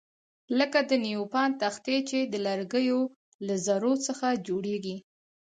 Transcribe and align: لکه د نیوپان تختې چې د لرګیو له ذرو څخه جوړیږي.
لکه 0.59 0.79
د 0.89 0.91
نیوپان 1.05 1.49
تختې 1.61 1.97
چې 2.09 2.19
د 2.31 2.33
لرګیو 2.47 2.99
له 3.45 3.55
ذرو 3.65 3.93
څخه 4.07 4.27
جوړیږي. 4.47 4.97